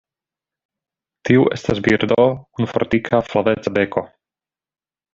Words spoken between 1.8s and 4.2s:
birdo kun fortika, flaveca beko.